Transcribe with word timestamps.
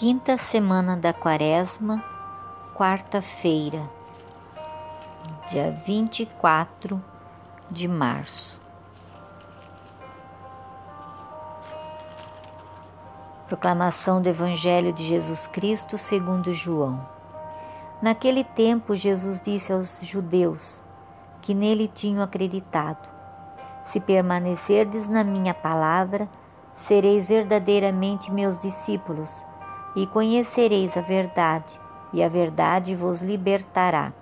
Quinta 0.00 0.38
semana 0.38 0.96
da 0.96 1.12
Quaresma, 1.12 2.02
quarta-feira, 2.74 3.86
dia 5.46 5.78
24 5.84 6.98
de 7.70 7.86
março. 7.86 8.62
Proclamação 13.46 14.22
do 14.22 14.30
Evangelho 14.30 14.90
de 14.90 15.04
Jesus 15.04 15.46
Cristo 15.46 15.98
segundo 15.98 16.50
João. 16.54 17.06
Naquele 18.00 18.42
tempo, 18.42 18.96
Jesus 18.96 19.38
disse 19.38 19.70
aos 19.70 20.00
judeus 20.00 20.80
que 21.42 21.52
nele 21.52 21.86
tinham 21.86 22.22
acreditado: 22.22 23.06
Se 23.84 24.00
permanecerdes 24.00 25.10
na 25.10 25.22
minha 25.22 25.52
palavra, 25.52 26.26
sereis 26.74 27.28
verdadeiramente 27.28 28.32
meus 28.32 28.56
discípulos 28.56 29.49
e 29.94 30.06
conhecereis 30.06 30.96
a 30.96 31.00
verdade, 31.00 31.78
e 32.12 32.22
a 32.22 32.28
verdade 32.28 32.94
vos 32.94 33.22
libertará. 33.22 34.12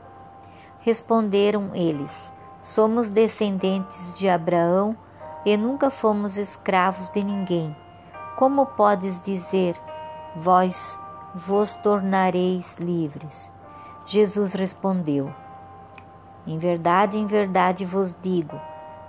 Responderam 0.81 1.71
eles: 1.75 2.33
Somos 2.63 3.11
descendentes 3.11 4.13
de 4.15 4.29
Abraão 4.29 4.97
e 5.45 5.57
nunca 5.57 5.91
fomos 5.91 6.37
escravos 6.37 7.09
de 7.11 7.23
ninguém. 7.23 7.77
Como 8.37 8.67
podes 8.67 9.21
dizer, 9.21 9.77
vós 10.37 10.99
vos 11.35 11.75
tornareis 11.75 12.79
livres? 12.79 13.51
Jesus 14.07 14.53
respondeu: 14.55 15.33
Em 16.47 16.59
verdade, 16.59 17.19
em 17.19 17.27
verdade 17.27 17.85
vos 17.85 18.17
digo: 18.23 18.59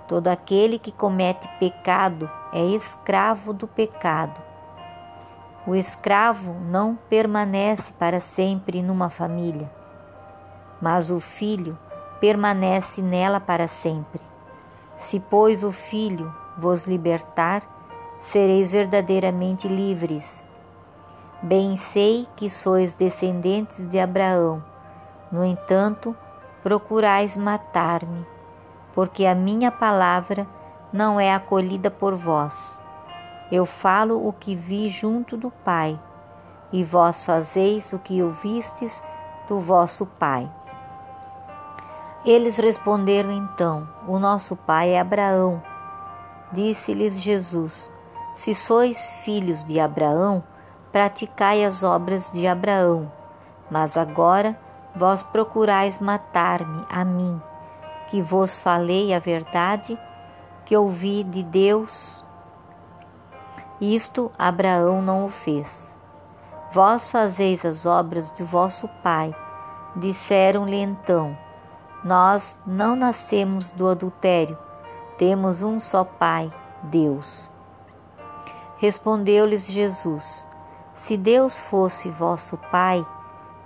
todo 0.06 0.28
aquele 0.28 0.78
que 0.78 0.92
comete 0.92 1.48
pecado 1.58 2.30
é 2.52 2.62
escravo 2.62 3.52
do 3.52 3.66
pecado. 3.66 4.49
O 5.70 5.76
escravo 5.76 6.56
não 6.68 6.98
permanece 7.08 7.92
para 7.92 8.20
sempre 8.20 8.82
numa 8.82 9.08
família, 9.08 9.70
mas 10.82 11.12
o 11.12 11.20
filho 11.20 11.78
permanece 12.20 13.00
nela 13.00 13.38
para 13.38 13.68
sempre. 13.68 14.20
Se, 14.98 15.20
pois, 15.20 15.62
o 15.62 15.70
filho 15.70 16.34
vos 16.58 16.86
libertar, 16.88 17.62
sereis 18.20 18.72
verdadeiramente 18.72 19.68
livres. 19.68 20.42
Bem 21.40 21.76
sei 21.76 22.26
que 22.34 22.50
sois 22.50 22.92
descendentes 22.92 23.86
de 23.86 24.00
Abraão, 24.00 24.64
no 25.30 25.44
entanto, 25.44 26.16
procurais 26.64 27.36
matar-me, 27.36 28.26
porque 28.92 29.24
a 29.24 29.36
minha 29.36 29.70
palavra 29.70 30.48
não 30.92 31.20
é 31.20 31.32
acolhida 31.32 31.92
por 31.92 32.16
vós. 32.16 32.76
Eu 33.50 33.66
falo 33.66 34.26
o 34.26 34.32
que 34.32 34.54
vi 34.54 34.88
junto 34.90 35.36
do 35.36 35.50
Pai, 35.50 35.98
e 36.72 36.84
vós 36.84 37.22
fazeis 37.24 37.92
o 37.92 37.98
que 37.98 38.22
ouvistes 38.22 39.02
do 39.48 39.58
vosso 39.58 40.06
Pai. 40.06 40.48
Eles 42.24 42.58
responderam 42.58 43.32
então: 43.32 43.88
O 44.06 44.18
nosso 44.18 44.54
pai 44.54 44.90
é 44.90 45.00
Abraão. 45.00 45.62
Disse-lhes 46.52 47.14
Jesus: 47.14 47.90
Se 48.36 48.54
sois 48.54 49.02
filhos 49.24 49.64
de 49.64 49.80
Abraão, 49.80 50.44
praticai 50.92 51.64
as 51.64 51.82
obras 51.82 52.30
de 52.30 52.46
Abraão. 52.46 53.10
Mas 53.70 53.96
agora 53.96 54.58
vós 54.94 55.22
procurais 55.22 55.98
matar-me 55.98 56.84
a 56.90 57.04
mim, 57.04 57.40
que 58.08 58.20
vos 58.20 58.58
falei 58.58 59.14
a 59.14 59.18
verdade 59.18 59.98
que 60.66 60.76
ouvi 60.76 61.24
de 61.24 61.42
Deus 61.42 62.24
isto 63.80 64.30
Abraão 64.38 65.00
não 65.00 65.24
o 65.24 65.30
fez. 65.30 65.90
Vós 66.72 67.08
fazeis 67.08 67.64
as 67.64 67.86
obras 67.86 68.30
de 68.32 68.44
vosso 68.44 68.86
pai. 69.02 69.34
Disseram-lhe 69.96 70.76
então: 70.76 71.36
Nós 72.04 72.58
não 72.66 72.94
nascemos 72.94 73.70
do 73.70 73.88
adultério, 73.88 74.56
temos 75.16 75.62
um 75.62 75.80
só 75.80 76.04
pai, 76.04 76.52
Deus. 76.82 77.50
Respondeu-lhes 78.76 79.66
Jesus: 79.66 80.46
Se 80.94 81.16
Deus 81.16 81.58
fosse 81.58 82.08
vosso 82.10 82.56
pai, 82.70 83.04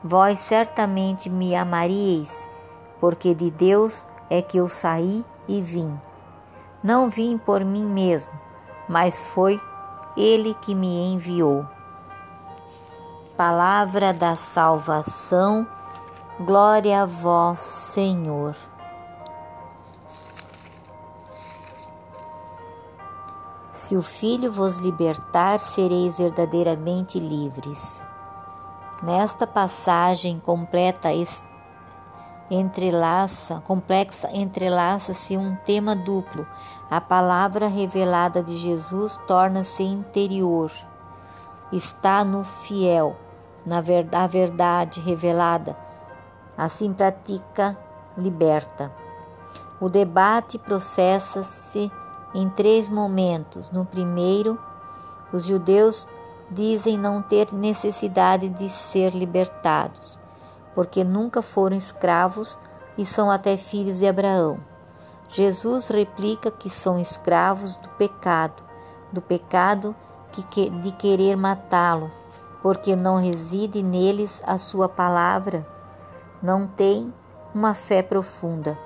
vós 0.02 0.38
certamente 0.38 1.28
me 1.28 1.54
amaríeis, 1.54 2.48
porque 3.00 3.34
de 3.34 3.50
Deus 3.50 4.06
é 4.30 4.40
que 4.40 4.58
eu 4.58 4.68
saí 4.68 5.24
e 5.46 5.60
vim. 5.60 5.98
Não 6.82 7.10
vim 7.10 7.36
por 7.36 7.64
mim 7.64 7.84
mesmo, 7.84 8.32
mas 8.88 9.26
foi 9.26 9.60
ele 10.16 10.54
que 10.62 10.74
me 10.74 11.14
enviou. 11.14 11.66
Palavra 13.36 14.12
da 14.12 14.36
salvação, 14.36 15.66
glória 16.40 17.02
a 17.02 17.06
vós, 17.06 17.60
Senhor. 17.60 18.54
Se 23.72 23.96
o 23.96 24.02
Filho 24.02 24.52
vos 24.52 24.76
libertar, 24.76 25.58
sereis 25.58 26.16
verdadeiramente 26.16 27.18
livres. 27.18 28.00
Nesta 29.02 29.46
passagem 29.46 30.38
completa 30.38 31.12
entrelaça, 32.50 33.62
complexa, 33.66 34.28
entrelaça-se 34.32 35.36
um 35.36 35.56
tema 35.64 35.96
duplo. 35.96 36.46
A 36.90 37.00
palavra 37.00 37.66
revelada 37.66 38.42
de 38.42 38.56
Jesus 38.56 39.18
torna-se 39.26 39.82
interior. 39.82 40.70
Está 41.72 42.24
no 42.24 42.44
fiel, 42.44 43.16
na 43.64 43.80
verdade, 43.80 44.24
a 44.24 44.26
verdade 44.26 45.00
revelada. 45.00 45.76
Assim 46.56 46.92
pratica, 46.92 47.76
liberta. 48.16 48.92
O 49.80 49.88
debate 49.88 50.58
processa-se 50.58 51.90
em 52.34 52.48
três 52.50 52.88
momentos. 52.88 53.70
No 53.70 53.84
primeiro, 53.84 54.58
os 55.32 55.44
judeus 55.44 56.06
dizem 56.50 56.96
não 56.96 57.22
ter 57.22 57.52
necessidade 57.52 58.48
de 58.48 58.68
ser 58.68 59.14
libertados 59.14 60.23
porque 60.74 61.04
nunca 61.04 61.40
foram 61.40 61.76
escravos 61.76 62.58
e 62.98 63.06
são 63.06 63.30
até 63.30 63.56
filhos 63.56 63.98
de 63.98 64.06
Abraão. 64.06 64.58
Jesus 65.28 65.88
replica 65.88 66.50
que 66.50 66.68
são 66.68 66.98
escravos 66.98 67.76
do 67.76 67.88
pecado, 67.90 68.62
do 69.12 69.22
pecado 69.22 69.94
de 70.82 70.92
querer 70.92 71.36
matá-lo, 71.36 72.10
porque 72.60 72.96
não 72.96 73.16
reside 73.16 73.82
neles 73.82 74.42
a 74.46 74.58
sua 74.58 74.88
palavra, 74.88 75.66
não 76.42 76.66
tem 76.66 77.12
uma 77.54 77.74
fé 77.74 78.02
profunda. 78.02 78.76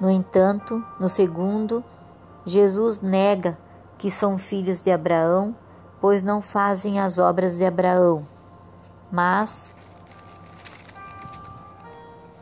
No 0.00 0.10
entanto, 0.10 0.84
no 0.98 1.08
segundo, 1.08 1.84
Jesus 2.44 3.00
nega 3.00 3.58
que 3.98 4.10
são 4.10 4.38
filhos 4.38 4.80
de 4.80 4.90
Abraão, 4.90 5.56
pois 6.00 6.22
não 6.22 6.40
fazem 6.42 7.00
as 7.00 7.18
obras 7.18 7.56
de 7.56 7.64
Abraão 7.64 8.33
mas 9.14 9.72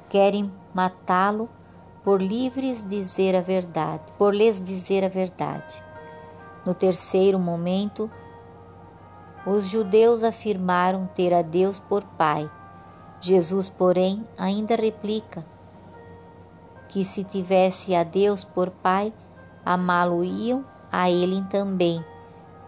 querem 0.09 0.51
matá-lo 0.73 1.47
por 2.03 2.23
livres 2.23 2.83
dizer 2.89 3.37
a 3.37 3.43
verdade, 3.43 4.11
por 4.17 4.35
lhes 4.35 4.59
dizer 4.63 5.05
a 5.05 5.09
verdade. 5.09 5.85
No 6.65 6.73
terceiro 6.73 7.39
momento, 7.39 8.11
os 9.47 9.65
judeus 9.65 10.25
afirmaram 10.25 11.07
ter 11.15 11.35
a 11.35 11.43
Deus 11.43 11.79
por 11.79 12.05
Pai. 12.05 12.51
Jesus, 13.21 13.69
porém, 13.69 14.27
ainda 14.39 14.75
replica 14.75 15.45
que 16.89 17.05
se 17.05 17.23
tivesse 17.23 17.95
a 17.95 18.03
Deus 18.03 18.45
por 18.45 18.71
Pai, 18.71 19.13
amá-lo-iam 19.63 20.65
a 20.91 21.11
Ele 21.11 21.45
também, 21.51 22.03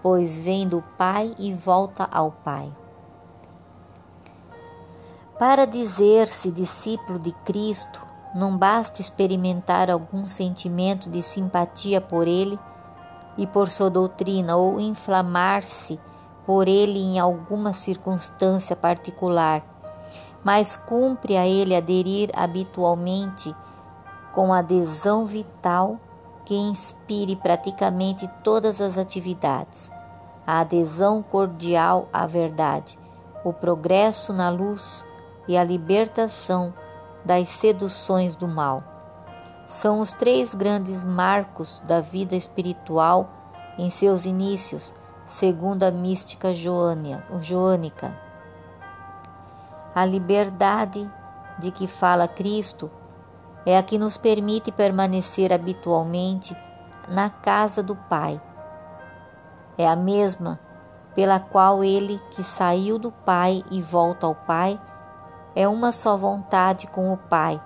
pois 0.03 0.37
vem 0.37 0.69
do 0.69 0.83
Pai 0.99 1.35
e 1.39 1.55
volta 1.55 2.07
ao 2.13 2.31
Pai. 2.31 2.84
Para 5.39 5.67
dizer-se 5.67 6.49
discípulo 6.53 7.19
de 7.19 7.33
Cristo, 7.45 8.01
não 8.33 8.57
basta 8.57 9.01
experimentar 9.01 9.91
algum 9.91 10.25
sentimento 10.25 11.11
de 11.11 11.23
simpatia 11.23 12.01
por 12.01 12.29
ele 12.29 12.57
e 13.37 13.45
por 13.45 13.69
sua 13.69 13.91
doutrina 13.91 14.55
ou 14.55 14.79
inflamar-se 14.79 15.99
por 16.47 16.69
ele 16.69 17.01
em 17.01 17.19
alguma 17.19 17.73
circunstância 17.73 18.77
particular, 18.77 19.65
mas 20.45 20.77
cumpre 20.77 21.37
a 21.37 21.45
ele 21.45 21.75
aderir 21.75 22.31
habitualmente 22.33 23.53
com 24.33 24.53
adesão 24.53 25.27
vital 25.27 25.99
que 26.45 26.55
inspire 26.55 27.35
praticamente 27.35 28.29
todas 28.45 28.81
as 28.81 28.97
atividades, 28.97 29.91
a 30.47 30.61
adesão 30.61 31.25
cordial 31.25 32.09
à 32.13 32.25
verdade, 32.25 32.97
o 33.45 33.53
progresso 33.53 34.33
na 34.33 34.49
luz 34.49 35.05
e 35.47 35.57
a 35.57 35.65
libertação 35.65 36.73
das 37.25 37.49
seduções 37.49 38.37
do 38.37 38.47
mal. 38.47 38.83
São 39.69 40.01
os 40.01 40.13
três 40.13 40.55
grandes 40.55 41.03
marcos 41.03 41.83
da 41.87 42.01
vida 42.01 42.37
espiritual 42.37 43.29
em 43.79 43.91
seus 43.91 44.25
inícios, 44.25 44.93
segundo 45.27 45.85
a 45.85 45.91
mística 45.91 46.53
joânica. 46.55 48.17
A 49.95 50.05
liberdade 50.05 51.11
de 51.59 51.71
que 51.71 51.87
fala 51.87 52.29
Cristo 52.29 52.91
é 53.65 53.77
a 53.79 53.83
que 53.83 53.99
nos 53.99 54.17
permite 54.17 54.71
permanecer 54.71 55.53
habitualmente 55.53 56.57
na 57.09 57.31
casa 57.31 57.83
do 57.83 57.97
Pai. 57.97 58.41
É 59.79 59.89
a 59.89 59.97
mesma 59.97 60.61
pela 61.15 61.39
qual 61.39 61.83
ele 61.83 62.21
que 62.31 62.43
saiu 62.43 62.99
do 62.99 63.11
Pai 63.11 63.65
e 63.71 63.81
volta 63.81 64.27
ao 64.27 64.35
Pai 64.35 64.79
é 65.55 65.69
uma 65.69 65.93
só 65.93 66.17
vontade 66.17 66.87
com 66.87 67.13
o 67.13 67.17
Pai, 67.17 67.61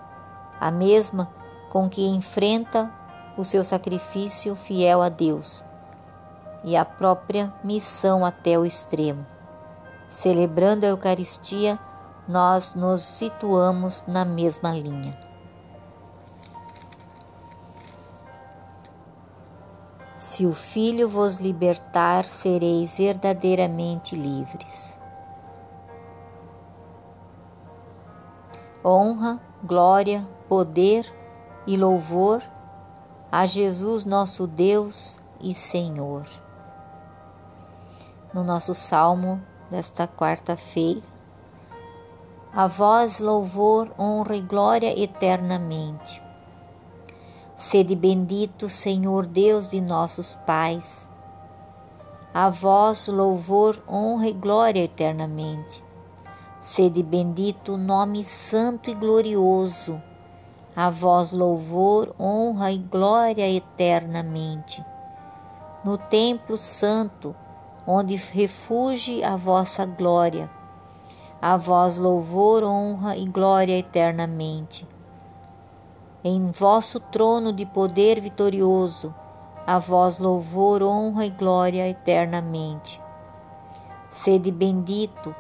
a 0.61 0.71
mesma 0.71 1.29
com 1.71 1.89
que 1.89 2.07
enfrenta 2.07 2.91
o 3.37 3.45
seu 3.45 3.63
sacrifício 3.63 4.57
fiel 4.57 5.01
a 5.01 5.09
Deus 5.09 5.65
e 6.65 6.77
a 6.77 6.85
própria 6.85 7.53
missão 7.63 8.25
até 8.25 8.59
o 8.59 8.67
extremo. 8.67 9.25
Celebrando 10.09 10.85
a 10.85 10.89
Eucaristia, 10.89 11.79
nós 12.27 12.75
nos 12.75 13.03
situamos 13.03 14.05
na 14.07 14.25
mesma 14.25 14.73
linha. 14.73 15.19
Se 20.17 20.45
o 20.45 20.53
Filho 20.53 21.09
vos 21.09 21.37
libertar, 21.37 22.25
sereis 22.25 22.99
verdadeiramente 22.99 24.17
livres. 24.17 24.98
Honra, 28.91 29.39
glória, 29.63 30.27
poder 30.49 31.05
e 31.67 31.77
louvor 31.77 32.43
a 33.31 33.45
Jesus, 33.45 34.07
nosso 34.07 34.47
Deus 34.47 35.19
e 35.43 35.53
Senhor. 35.53 36.25
No 38.33 38.43
nosso 38.43 38.73
salmo 38.73 39.43
desta 39.71 40.09
quarta-feira, 40.09 41.03
a 42.51 42.67
vós 42.67 43.21
louvor, 43.21 43.93
honra 43.99 44.37
e 44.37 44.41
glória 44.41 44.99
eternamente. 44.99 46.23
Sede 47.59 47.95
bendito, 47.95 48.71
Senhor 48.71 49.27
Deus 49.27 49.69
de 49.69 49.83
nossos 49.83 50.35
pais. 50.47 51.07
A 52.33 52.49
vós 52.49 53.07
louvor, 53.07 53.83
honra 53.87 54.29
e 54.29 54.33
glória 54.33 54.83
eternamente. 54.83 55.87
Sede 56.71 57.03
bendito, 57.03 57.79
nome 57.79 58.23
santo 58.23 58.91
e 58.91 58.95
glorioso 58.95 60.03
a 60.77 60.91
vós 60.91 61.33
louvor, 61.33 62.15
honra 62.21 62.71
e 62.71 62.77
glória 62.77 63.51
eternamente. 63.51 64.85
No 65.83 65.97
templo 65.97 66.59
santo, 66.59 67.35
onde 67.87 68.17
refugie 68.17 69.25
a 69.25 69.35
vossa 69.35 69.87
glória, 69.87 70.51
a 71.41 71.57
vós 71.57 71.97
louvor, 71.97 72.63
honra 72.63 73.17
e 73.17 73.25
glória 73.25 73.77
eternamente. 73.77 74.87
Em 76.23 76.51
vosso 76.51 77.01
trono 77.01 77.51
de 77.51 77.65
poder 77.65 78.21
vitorioso, 78.21 79.13
a 79.67 79.79
vós 79.79 80.19
louvor, 80.19 80.83
honra 80.83 81.25
e 81.25 81.31
glória 81.31 81.89
eternamente. 81.89 83.01
Sede 84.11 84.53
bendito, 84.53 85.35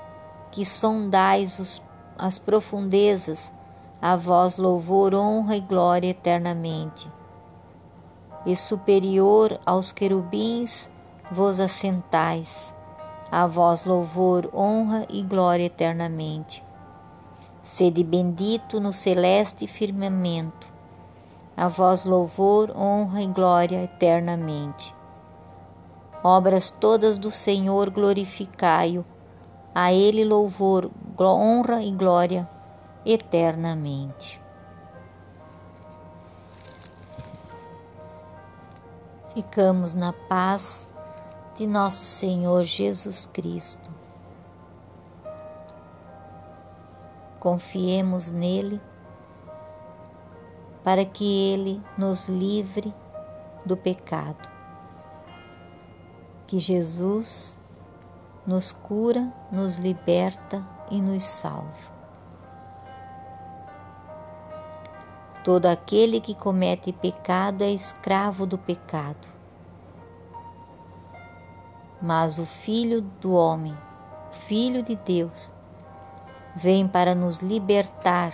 que 0.50 0.64
sondais 0.64 1.58
os, 1.58 1.82
as 2.16 2.38
profundezas, 2.38 3.50
a 4.00 4.16
vós 4.16 4.56
louvor, 4.56 5.14
honra 5.14 5.56
e 5.56 5.60
glória 5.60 6.08
eternamente. 6.08 7.10
E 8.46 8.56
superior 8.56 9.58
aos 9.66 9.92
querubins 9.92 10.90
vos 11.30 11.60
assentais, 11.60 12.74
a 13.30 13.46
vós 13.46 13.84
louvor, 13.84 14.48
honra 14.54 15.06
e 15.10 15.22
glória 15.22 15.64
eternamente. 15.64 16.64
Sede 17.62 18.02
bendito 18.02 18.80
no 18.80 18.92
celeste 18.92 19.66
firmamento, 19.66 20.66
a 21.54 21.68
vós 21.68 22.04
louvor, 22.04 22.74
honra 22.74 23.20
e 23.20 23.26
glória 23.26 23.82
eternamente. 23.82 24.94
Obras 26.22 26.70
todas 26.70 27.18
do 27.18 27.30
Senhor 27.30 27.90
glorificai-o, 27.90 29.04
a 29.80 29.92
Ele 29.92 30.24
louvor, 30.24 30.90
honra 31.20 31.80
e 31.84 31.92
glória 31.92 32.48
eternamente. 33.06 34.42
Ficamos 39.32 39.94
na 39.94 40.12
paz 40.12 40.84
de 41.54 41.64
nosso 41.64 42.02
Senhor 42.02 42.64
Jesus 42.64 43.24
Cristo. 43.26 43.88
Confiemos 47.38 48.30
nele 48.30 48.80
para 50.82 51.04
que 51.04 51.52
ele 51.52 51.80
nos 51.96 52.28
livre 52.28 52.92
do 53.64 53.76
pecado. 53.76 54.48
Que 56.48 56.58
Jesus 56.58 57.57
nos 58.48 58.72
cura, 58.72 59.30
nos 59.52 59.76
liberta 59.76 60.66
e 60.90 61.02
nos 61.02 61.22
salva. 61.22 61.98
Todo 65.44 65.66
aquele 65.66 66.18
que 66.18 66.34
comete 66.34 66.90
pecado 66.90 67.62
é 67.62 67.70
escravo 67.70 68.46
do 68.46 68.56
pecado. 68.56 69.28
Mas 72.00 72.38
o 72.38 72.46
Filho 72.46 73.02
do 73.02 73.34
Homem, 73.34 73.76
Filho 74.32 74.82
de 74.82 74.96
Deus, 74.96 75.52
vem 76.56 76.88
para 76.88 77.14
nos 77.14 77.42
libertar, 77.42 78.32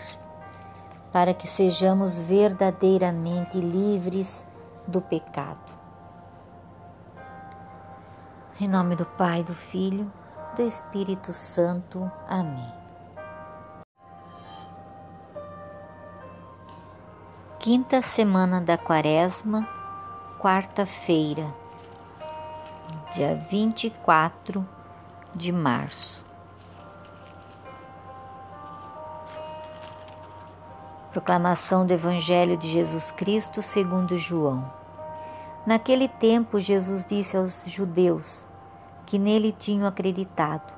para 1.12 1.34
que 1.34 1.48
sejamos 1.48 2.18
verdadeiramente 2.18 3.58
livres 3.60 4.46
do 4.86 5.00
pecado. 5.00 5.83
Em 8.60 8.68
nome 8.68 8.96
do 8.96 9.04
Pai, 9.04 9.42
do 9.42 9.54
Filho, 9.54 10.10
do 10.56 10.62
Espírito 10.62 11.32
Santo. 11.32 12.10
Amém. 12.28 12.84
quinta 17.64 18.02
semana 18.02 18.60
da 18.60 18.76
Quaresma, 18.76 19.66
quarta-feira, 20.38 21.50
dia 23.14 23.34
24 23.48 24.68
de 25.34 25.50
março. 25.50 26.26
Proclamação 31.10 31.86
do 31.86 31.94
Evangelho 31.94 32.58
de 32.58 32.68
Jesus 32.68 33.10
Cristo 33.10 33.62
segundo 33.62 34.18
João. 34.18 34.70
Naquele 35.66 36.08
tempo, 36.08 36.60
Jesus 36.60 37.06
disse 37.06 37.38
aos 37.38 37.64
judeus 37.66 38.44
que 39.06 39.18
nele 39.18 39.50
tinham 39.50 39.86
acreditado: 39.86 40.70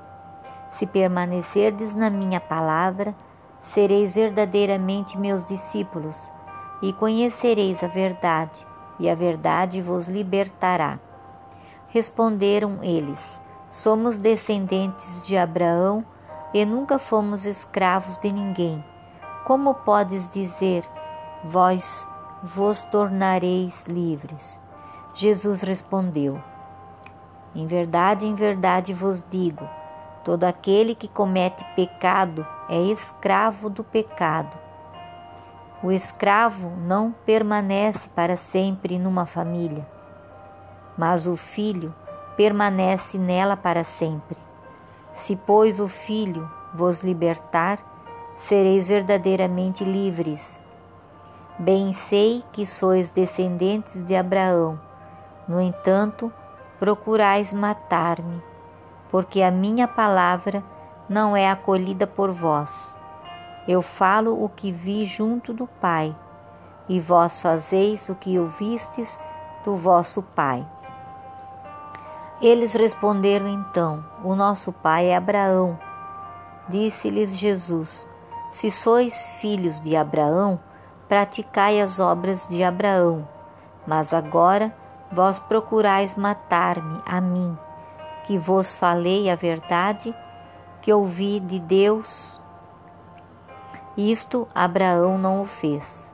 Se 0.72 0.86
permanecerdes 0.86 1.96
na 1.96 2.08
minha 2.08 2.40
palavra, 2.40 3.12
sereis 3.60 4.14
verdadeiramente 4.14 5.18
meus 5.18 5.44
discípulos 5.44 6.30
e 6.80 6.92
conhecereis 6.92 7.82
a 7.82 7.88
verdade, 7.88 8.64
e 9.00 9.10
a 9.10 9.14
verdade 9.14 9.82
vos 9.82 10.08
libertará. 10.08 11.00
Responderam 11.88 12.78
eles: 12.80 13.40
Somos 13.72 14.20
descendentes 14.20 15.20
de 15.26 15.36
Abraão 15.36 16.04
e 16.54 16.64
nunca 16.64 16.96
fomos 16.96 17.44
escravos 17.44 18.18
de 18.18 18.30
ninguém. 18.30 18.84
Como 19.44 19.74
podes 19.74 20.28
dizer, 20.28 20.84
vós 21.44 22.06
vos 22.40 22.82
tornareis 22.84 23.84
livres? 23.86 24.64
Jesus 25.18 25.62
respondeu: 25.62 26.38
Em 27.54 27.66
verdade, 27.66 28.26
em 28.26 28.34
verdade 28.34 28.92
vos 28.92 29.24
digo: 29.30 29.66
todo 30.22 30.44
aquele 30.44 30.94
que 30.94 31.08
comete 31.08 31.64
pecado 31.74 32.46
é 32.68 32.78
escravo 32.78 33.70
do 33.70 33.82
pecado. 33.82 34.54
O 35.82 35.90
escravo 35.90 36.70
não 36.76 37.14
permanece 37.24 38.10
para 38.10 38.36
sempre 38.36 38.98
numa 38.98 39.24
família, 39.24 39.88
mas 40.98 41.26
o 41.26 41.34
filho 41.34 41.94
permanece 42.36 43.16
nela 43.16 43.56
para 43.56 43.84
sempre. 43.84 44.36
Se, 45.14 45.34
pois, 45.34 45.80
o 45.80 45.88
filho 45.88 46.46
vos 46.74 47.02
libertar, 47.02 47.78
sereis 48.36 48.88
verdadeiramente 48.88 49.82
livres. 49.82 50.60
Bem 51.58 51.94
sei 51.94 52.44
que 52.52 52.66
sois 52.66 53.08
descendentes 53.08 54.04
de 54.04 54.14
Abraão, 54.14 54.78
no 55.48 55.60
entanto, 55.60 56.32
procurais 56.78 57.52
matar-me, 57.52 58.42
porque 59.10 59.42
a 59.42 59.50
minha 59.50 59.86
palavra 59.86 60.62
não 61.08 61.36
é 61.36 61.50
acolhida 61.50 62.06
por 62.06 62.32
vós. 62.32 62.94
Eu 63.66 63.82
falo 63.82 64.42
o 64.42 64.48
que 64.48 64.70
vi 64.70 65.06
junto 65.06 65.52
do 65.52 65.66
Pai, 65.66 66.14
e 66.88 67.00
vós 67.00 67.40
fazeis 67.40 68.08
o 68.08 68.14
que 68.14 68.38
ouvistes 68.38 69.18
do 69.64 69.76
vosso 69.76 70.22
Pai. 70.22 70.66
Eles 72.40 72.74
responderam 72.74 73.48
então: 73.48 74.04
O 74.22 74.34
nosso 74.34 74.70
pai 74.70 75.06
é 75.06 75.16
Abraão. 75.16 75.78
Disse-lhes 76.68 77.30
Jesus: 77.30 78.06
Se 78.52 78.70
sois 78.70 79.18
filhos 79.40 79.80
de 79.80 79.96
Abraão, 79.96 80.60
praticai 81.08 81.80
as 81.80 81.98
obras 81.98 82.46
de 82.46 82.62
Abraão. 82.62 83.26
Mas 83.86 84.12
agora 84.12 84.74
vós 85.10 85.38
procurais 85.38 86.14
matar-me 86.14 86.98
a 87.06 87.20
mim, 87.20 87.56
que 88.24 88.38
vos 88.38 88.76
falei 88.76 89.30
a 89.30 89.34
verdade 89.34 90.14
que 90.82 90.92
ouvi 90.92 91.40
de 91.40 91.58
Deus. 91.58 92.40
Isto 93.96 94.46
Abraão 94.54 95.18
não 95.18 95.42
o 95.42 95.46
fez. 95.46 96.08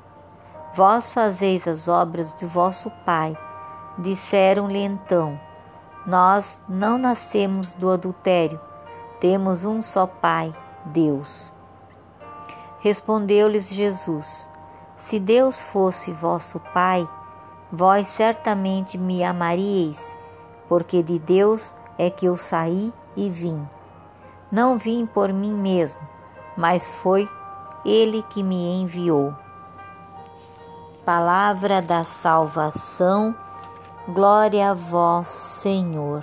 Vós 0.75 1.13
fazeis 1.13 1.69
as 1.69 1.89
obras 1.89 2.35
de 2.35 2.47
vosso 2.47 2.91
pai. 3.05 3.37
Disseram-lhe 3.99 4.79
então: 4.79 5.39
Nós 6.07 6.59
não 6.67 6.97
nascemos 6.97 7.73
do 7.73 7.91
adultério, 7.91 8.59
temos 9.21 9.65
um 9.65 9.83
só 9.83 10.07
pai, 10.07 10.55
Deus. 10.87 11.53
Respondeu-lhes 12.81 13.69
Jesus: 13.69 14.49
Se 14.97 15.21
Deus 15.21 15.61
fosse 15.61 16.11
vosso 16.13 16.59
pai, 16.73 17.07
vós 17.73 18.07
certamente 18.09 18.99
me 18.99 19.25
amaríeis, 19.25 20.15
porque 20.69 21.03
de 21.03 21.19
Deus 21.19 21.75
é 21.99 22.11
que 22.11 22.27
eu 22.27 22.37
saí 22.37 22.93
e 23.17 23.31
vim. 23.31 23.67
Não 24.51 24.77
vim 24.77 25.07
por 25.07 25.33
mim 25.33 25.55
mesmo, 25.55 26.01
mas 26.55 26.95
foi 26.97 27.27
Ele 27.83 28.23
que 28.25 28.43
me 28.43 28.83
enviou. 28.83 29.35
Palavra 31.03 31.81
da 31.81 32.05
salvação, 32.05 33.35
glória 34.07 34.71
a 34.71 34.75
vós, 34.75 35.29
Senhor. 35.29 36.23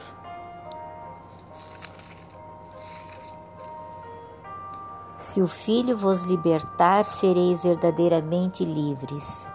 Se 5.18 5.42
o 5.42 5.48
Filho 5.48 5.98
vos 5.98 6.22
libertar, 6.22 7.04
sereis 7.06 7.64
verdadeiramente 7.64 8.64
livres. 8.64 9.49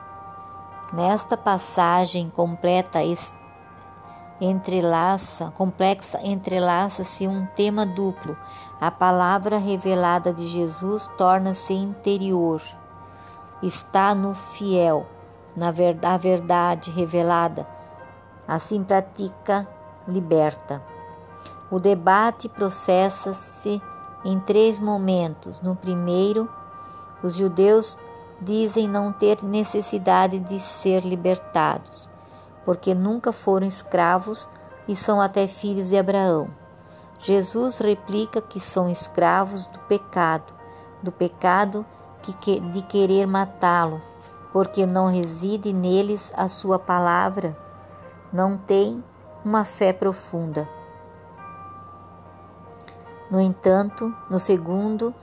Nesta 0.94 1.36
passagem 1.36 2.30
completa 2.30 3.00
entrelaça, 4.40 5.52
complexa 5.56 6.20
entrelaça-se 6.22 7.26
um 7.26 7.46
tema 7.46 7.84
duplo. 7.84 8.36
A 8.80 8.92
palavra 8.92 9.58
revelada 9.58 10.32
de 10.32 10.46
Jesus 10.46 11.10
torna-se 11.18 11.72
interior. 11.74 12.62
Está 13.60 14.14
no 14.14 14.36
fiel, 14.36 15.04
na 15.56 15.72
verdade, 15.72 16.14
a 16.14 16.16
verdade 16.16 16.90
revelada. 16.92 17.66
Assim 18.46 18.84
pratica, 18.84 19.66
liberta. 20.06 20.80
O 21.72 21.80
debate 21.80 22.48
processa-se 22.48 23.82
em 24.24 24.38
três 24.38 24.78
momentos. 24.78 25.60
No 25.60 25.74
primeiro, 25.74 26.48
os 27.20 27.34
judeus 27.34 27.98
dizem 28.40 28.88
não 28.88 29.12
ter 29.12 29.42
necessidade 29.42 30.38
de 30.38 30.60
ser 30.60 31.04
libertados, 31.04 32.08
porque 32.64 32.94
nunca 32.94 33.32
foram 33.32 33.66
escravos 33.66 34.48
e 34.86 34.94
são 34.94 35.20
até 35.20 35.46
filhos 35.46 35.88
de 35.88 35.96
Abraão. 35.96 36.48
Jesus 37.18 37.78
replica 37.78 38.40
que 38.40 38.60
são 38.60 38.88
escravos 38.88 39.66
do 39.66 39.80
pecado, 39.80 40.52
do 41.02 41.12
pecado 41.12 41.86
de 42.72 42.82
querer 42.82 43.26
matá-lo, 43.26 44.00
porque 44.52 44.86
não 44.86 45.06
reside 45.06 45.72
neles 45.72 46.32
a 46.36 46.48
sua 46.48 46.78
palavra, 46.78 47.56
não 48.32 48.56
tem 48.56 49.02
uma 49.44 49.64
fé 49.64 49.92
profunda. 49.92 50.68
No 53.30 53.40
entanto, 53.40 54.14
no 54.30 54.38
segundo, 54.38 55.14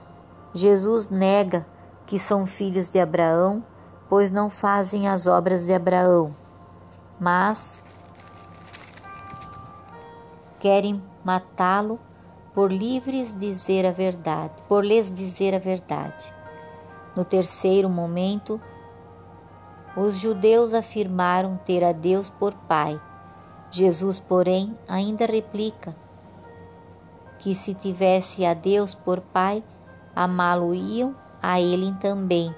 Jesus 0.52 1.08
nega 1.08 1.66
que 2.06 2.18
são 2.18 2.46
filhos 2.46 2.90
de 2.90 3.00
Abraão, 3.00 3.64
pois 4.08 4.30
não 4.30 4.50
fazem 4.50 5.08
as 5.08 5.26
obras 5.26 5.64
de 5.64 5.72
Abraão, 5.72 6.34
mas 7.18 7.82
querem 10.58 11.02
matá-lo 11.24 11.98
por 12.54 12.70
livres 12.70 13.36
dizer 13.38 13.86
a 13.86 13.90
verdade, 13.90 14.62
por 14.68 14.84
lhes 14.84 15.12
dizer 15.12 15.54
a 15.54 15.58
verdade. 15.58 16.32
No 17.16 17.24
terceiro 17.24 17.88
momento, 17.88 18.60
os 19.96 20.14
judeus 20.14 20.74
afirmaram 20.74 21.58
ter 21.64 21.82
a 21.82 21.92
Deus 21.92 22.28
por 22.28 22.52
Pai. 22.54 23.00
Jesus, 23.70 24.18
porém, 24.18 24.76
ainda 24.88 25.26
replica 25.26 25.96
que 27.38 27.54
se 27.54 27.74
tivesse 27.74 28.44
a 28.44 28.54
Deus 28.54 28.94
por 28.94 29.20
Pai, 29.20 29.64
amá-lo-iam 30.14 31.14
a 31.42 31.60
ele 31.60 31.92
também, 32.00 32.54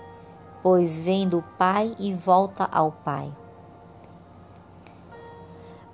pois 0.62 0.98
vem 0.98 1.26
do 1.26 1.42
Pai 1.58 1.96
e 1.98 2.12
volta 2.12 2.68
ao 2.70 2.92
Pai. 2.92 3.32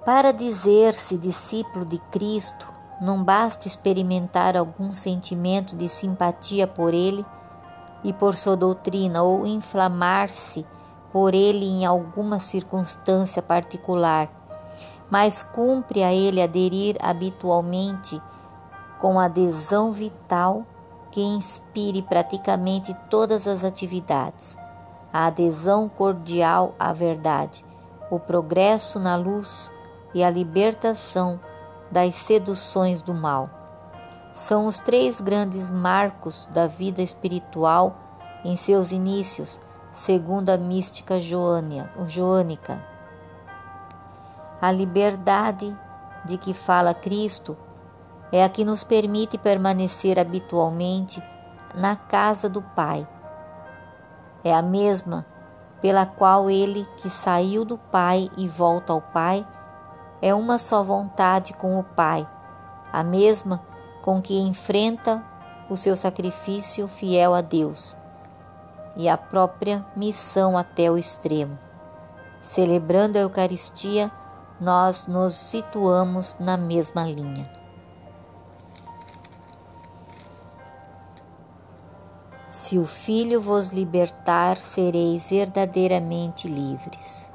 Para 0.04 0.32
dizer-se 0.32 1.16
discípulo 1.16 1.84
de 1.84 1.98
Cristo, 2.10 2.66
não 3.00 3.22
basta 3.22 3.68
experimentar 3.68 4.56
algum 4.56 4.90
sentimento 4.90 5.76
de 5.76 5.88
simpatia 5.88 6.66
por 6.66 6.92
ele 6.92 7.24
e 8.02 8.12
por 8.12 8.34
sua 8.34 8.56
doutrina 8.56 9.22
ou 9.22 9.46
inflamar-se 9.46 10.66
por 11.12 11.34
ele 11.34 11.64
em 11.64 11.84
alguma 11.84 12.38
circunstância 12.38 13.42
particular, 13.42 14.28
mas 15.10 15.42
cumpre 15.42 16.02
a 16.02 16.12
ele 16.12 16.42
aderir 16.42 16.96
habitualmente 17.00 18.20
com 18.98 19.18
adesão 19.18 19.92
vital 19.92 20.64
que 21.10 21.20
inspire 21.20 22.02
praticamente 22.02 22.94
todas 23.08 23.48
as 23.48 23.64
atividades, 23.64 24.56
a 25.12 25.26
adesão 25.26 25.88
cordial 25.88 26.74
à 26.78 26.92
verdade, 26.92 27.64
o 28.10 28.18
progresso 28.18 28.98
na 28.98 29.16
luz 29.16 29.70
e 30.14 30.22
a 30.22 30.30
libertação 30.30 31.40
das 31.90 32.14
seduções 32.14 33.02
do 33.02 33.12
mal. 33.12 33.50
São 34.34 34.66
os 34.66 34.78
três 34.78 35.20
grandes 35.20 35.68
marcos 35.70 36.46
da 36.52 36.66
vida 36.66 37.02
espiritual 37.02 37.96
em 38.44 38.56
seus 38.56 38.92
inícios, 38.92 39.58
segundo 39.92 40.50
a 40.50 40.56
mística 40.56 41.20
joânica. 41.20 42.82
A 44.60 44.70
liberdade 44.70 45.76
de 46.24 46.38
que 46.38 46.54
fala 46.54 46.94
Cristo 46.94 47.56
é 48.32 48.44
a 48.44 48.48
que 48.48 48.64
nos 48.64 48.84
permite 48.84 49.36
permanecer 49.36 50.18
habitualmente 50.18 51.22
na 51.74 51.96
casa 51.96 52.48
do 52.48 52.62
Pai. 52.62 53.06
É 54.44 54.54
a 54.54 54.62
mesma 54.62 55.26
pela 55.80 56.04
qual 56.06 56.50
ele 56.50 56.86
que 56.96 57.08
saiu 57.08 57.64
do 57.64 57.78
Pai 57.78 58.30
e 58.36 58.46
volta 58.46 58.92
ao 58.92 59.00
Pai 59.00 59.46
é 60.22 60.34
uma 60.34 60.58
só 60.58 60.82
vontade 60.82 61.54
com 61.54 61.78
o 61.78 61.84
Pai, 61.84 62.28
a 62.92 63.02
mesma 63.02 63.60
com 64.02 64.20
que 64.20 64.38
enfrenta 64.38 65.22
o 65.68 65.76
seu 65.76 65.96
sacrifício 65.96 66.88
fiel 66.88 67.34
a 67.34 67.40
Deus 67.40 67.96
e 68.96 69.08
a 69.08 69.16
própria 69.16 69.84
missão 69.96 70.58
até 70.58 70.90
o 70.90 70.98
extremo. 70.98 71.58
Celebrando 72.42 73.16
a 73.16 73.22
Eucaristia, 73.22 74.10
nós 74.60 75.06
nos 75.06 75.34
situamos 75.34 76.36
na 76.38 76.56
mesma 76.56 77.04
linha. 77.04 77.59
Se 82.50 82.76
o 82.76 82.84
Filho 82.84 83.40
vos 83.40 83.68
libertar, 83.68 84.56
sereis 84.56 85.30
verdadeiramente 85.30 86.48
livres. 86.48 87.30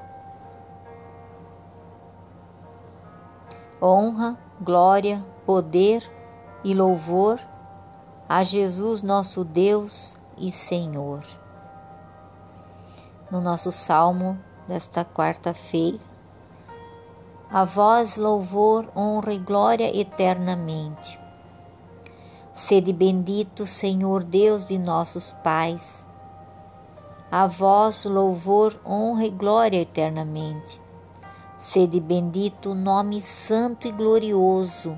Honra, 3.81 4.37
glória, 4.59 5.25
poder 5.45 6.03
e 6.65 6.73
louvor 6.73 7.39
a 8.27 8.43
Jesus, 8.43 9.01
nosso 9.01 9.45
Deus 9.45 10.17
e 10.37 10.51
Senhor. 10.51 11.23
No 13.31 13.39
nosso 13.39 13.71
salmo 13.71 14.37
desta 14.67 15.05
quarta-feira, 15.05 15.99
a 17.49 17.63
vós 17.63 18.17
louvor, 18.17 18.91
honra 18.93 19.33
e 19.33 19.39
glória 19.39 19.97
eternamente. 19.97 21.24
Sede 22.55 22.93
bendito, 22.93 23.67
Senhor 23.67 24.23
Deus 24.23 24.65
de 24.65 24.77
nossos 24.77 25.33
pais. 25.43 26.05
A 27.29 27.45
vós 27.47 28.05
louvor, 28.05 28.79
honra 28.85 29.25
e 29.25 29.29
glória 29.29 29.81
eternamente. 29.81 30.81
Sede 31.59 31.99
bendito, 31.99 32.73
nome 32.73 33.21
santo 33.21 33.89
e 33.89 33.91
glorioso. 33.91 34.97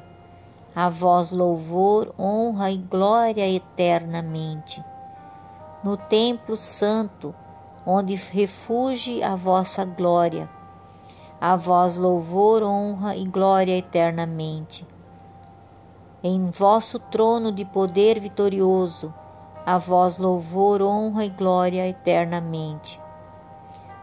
A 0.76 0.88
vós 0.88 1.32
louvor, 1.32 2.14
honra 2.16 2.70
e 2.70 2.78
glória 2.78 3.50
eternamente. 3.50 4.80
No 5.84 5.98
templo 5.98 6.56
santo, 6.56 7.34
onde 7.84 8.14
refugie 8.14 9.24
a 9.24 9.36
vossa 9.36 9.84
glória. 9.84 10.48
A 11.42 11.56
vós 11.56 11.98
louvor, 11.98 12.62
honra 12.62 13.16
e 13.16 13.24
glória 13.24 13.76
eternamente. 13.76 14.86
Em 16.24 16.50
vosso 16.50 16.98
trono 16.98 17.52
de 17.52 17.64
poder 17.64 18.20
vitorioso, 18.20 19.14
a 19.64 19.78
vós 19.78 20.18
louvor, 20.18 20.82
honra 20.82 21.26
e 21.26 21.30
glória 21.30 21.88
eternamente. 21.88 23.00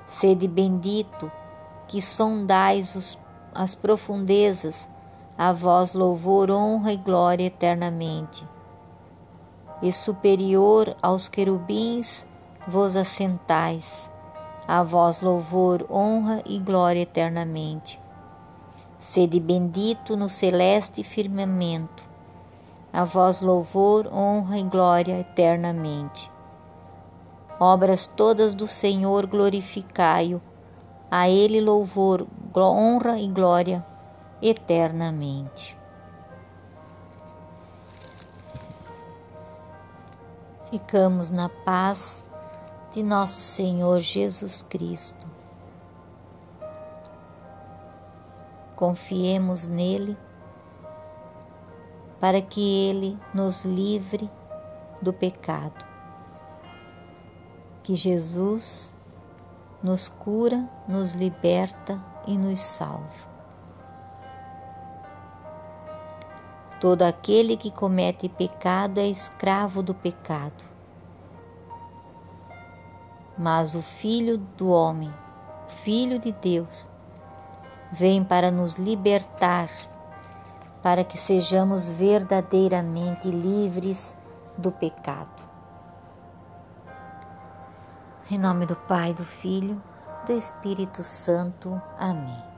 Sede 0.06 0.47
bendito, 0.47 1.30
que 1.88 2.00
sondais 2.00 2.94
os, 2.94 3.18
as 3.52 3.75
profundezas, 3.75 4.87
a 5.37 5.50
vós 5.50 5.92
louvor, 5.92 6.52
honra 6.52 6.92
e 6.92 6.97
glória 6.97 7.47
eternamente. 7.47 8.47
E 9.83 9.92
superior 9.92 10.94
aos 11.02 11.26
querubins 11.26 12.25
vos 12.68 12.94
assentais, 12.94 14.09
a 14.68 14.85
vós 14.85 15.21
louvor, 15.21 15.85
honra 15.90 16.42
e 16.47 16.61
glória 16.61 17.00
eternamente. 17.00 18.03
Sede 19.04 19.38
bendito 19.38 20.16
no 20.16 20.30
celeste 20.30 21.04
firmamento, 21.04 22.02
a 22.90 23.04
vós 23.04 23.42
louvor, 23.42 24.06
honra 24.11 24.58
e 24.58 24.62
glória 24.62 25.20
eternamente. 25.20 26.32
Obras 27.61 28.06
todas 28.06 28.54
do 28.54 28.66
Senhor 28.66 29.26
glorificai-o, 29.26 30.40
a 31.11 31.28
Ele 31.28 31.61
louvor, 31.61 32.26
honra 32.56 33.18
e 33.18 33.28
glória 33.28 33.84
eternamente. 34.40 35.76
Ficamos 40.70 41.28
na 41.28 41.50
paz 41.50 42.25
de 42.94 43.02
nosso 43.02 43.38
Senhor 43.38 44.00
Jesus 44.00 44.62
Cristo. 44.62 45.33
Confiemos 48.76 49.66
nele 49.66 50.16
para 52.21 52.40
que 52.40 52.88
ele 52.88 53.19
nos 53.33 53.64
livre 53.64 54.31
do 55.00 55.12
pecado. 55.12 55.85
Que 57.83 57.95
Jesus 57.95 58.95
nos 59.83 60.09
cura, 60.09 60.69
nos 60.88 61.12
liberta 61.12 62.02
e 62.26 62.38
nos 62.38 62.61
salva. 62.61 63.35
Todo 66.81 67.02
aquele 67.02 67.57
que 67.57 67.71
comete 67.71 68.28
pecado 68.28 68.99
é 68.99 69.07
escravo 69.07 69.83
do 69.83 69.95
pecado. 69.95 70.64
Mas 73.37 73.75
o 73.75 73.83
Filho 73.83 74.38
do 74.38 74.69
Homem, 74.71 75.12
Filho 75.69 76.19
de 76.19 76.33
Deus, 76.33 76.88
vem 77.92 78.24
para 78.24 78.50
nos 78.50 78.74
libertar, 78.74 79.68
para 80.82 81.04
que 81.04 81.16
sejamos 81.16 81.88
verdadeiramente 81.88 83.30
livres 83.30 84.14
do 84.56 84.70
pecado. 84.70 85.42
Em 88.30 88.38
nome 88.38 88.66
do 88.66 88.76
Pai, 88.76 89.12
do 89.12 89.24
Filho, 89.24 89.80
do 90.26 90.32
Espírito 90.32 91.02
Santo. 91.02 91.80
Amém. 91.98 92.53